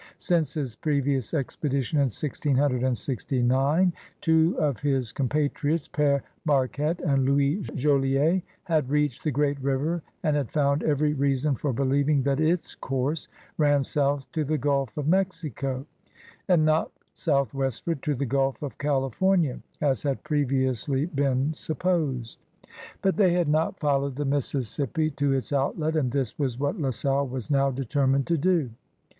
Since 0.17 0.55
his 0.55 0.75
previous 0.75 1.31
expedition 1.31 1.99
in 1.99 2.05
1669 2.09 3.93
two 4.19 4.55
of 4.57 4.79
his 4.79 5.11
com 5.11 5.29
patriots, 5.29 5.87
P^re 5.87 6.23
Marquette 6.43 7.01
and 7.01 7.23
Louis 7.23 7.57
Joliet, 7.75 8.41
had 8.63 8.89
reached 8.89 9.23
the 9.23 9.29
Great 9.29 9.59
River 9.61 10.01
and 10.23 10.35
had 10.35 10.49
found 10.49 10.81
every 10.81 11.13
reason 11.13 11.53
for 11.53 11.71
believing 11.71 12.23
that 12.23 12.39
its 12.39 12.73
course 12.73 13.27
ran 13.59 13.83
south 13.83 14.25
to 14.31 14.43
the 14.43 14.57
Gulf 14.57 14.97
of 14.97 15.07
Mexico, 15.07 15.85
and 16.47 16.65
not 16.65 16.91
southwestward 17.13 18.01
to 18.01 18.15
the 18.15 18.25
Gulf 18.25 18.59
of 18.63 18.79
California, 18.79 19.59
as 19.81 20.01
had 20.01 20.23
previously 20.23 21.05
been 21.05 21.53
sup 21.53 21.77
posed. 21.77 22.39
But 23.03 23.17
they 23.17 23.33
had 23.33 23.47
not 23.47 23.79
followed 23.79 24.15
the 24.15 24.25
Mississippi 24.25 25.09
104 25.09 25.27
CRUSADERS 25.27 25.51
OF 25.51 25.77
NEW 25.77 25.79
FRANCE 25.79 25.79
to 25.79 25.83
its 25.83 25.93
outlet, 25.93 25.95
and 25.95 26.11
this 26.11 26.39
was 26.39 26.59
what 26.59 26.79
La 26.81 26.89
Salle 26.89 27.27
was 27.27 27.51
now 27.51 27.69
determined 27.69 28.25
to 28.25 28.37
do. 28.39 28.71